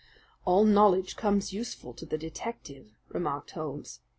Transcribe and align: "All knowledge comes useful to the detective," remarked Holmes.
"All 0.45 0.63
knowledge 0.63 1.15
comes 1.15 1.53
useful 1.53 1.93
to 1.93 2.07
the 2.07 2.17
detective," 2.17 2.97
remarked 3.11 3.51
Holmes. 3.51 3.99